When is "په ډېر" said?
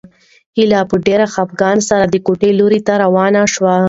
0.89-1.21